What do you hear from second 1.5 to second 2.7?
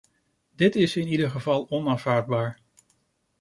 onaanvaardbaar.